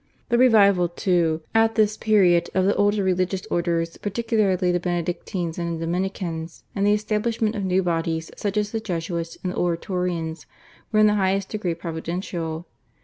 [0.29, 5.75] The revival, too, at this period of the older religious orders, particularly the Benedictines and
[5.79, 10.47] the Dominicans, and the establishment of new bodies such as the Jesuits and the Oratorians
[10.91, 12.65] were in the highest degree providential.